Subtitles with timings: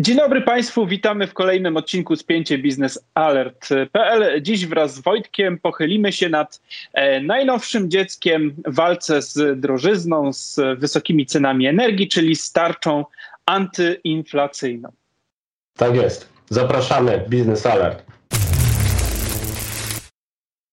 [0.00, 4.42] Dzień dobry Państwu, witamy w kolejnym odcinku Spięcie Biznes Alert.pl.
[4.42, 6.60] Dziś wraz z Wojtkiem pochylimy się nad
[6.92, 13.04] e, najnowszym dzieckiem w walce z drożyzną, z wysokimi cenami energii, czyli z tarczą
[13.46, 14.92] antyinflacyjną.
[15.76, 16.28] Tak jest.
[16.48, 18.09] Zapraszamy, Biznes Alert.